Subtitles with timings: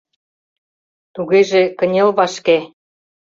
[1.13, 2.57] Тугеже кынел вашке!